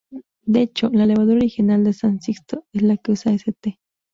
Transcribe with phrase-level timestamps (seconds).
[0.47, 3.77] De hecho, la levadura original de San Sixto es la que usa St.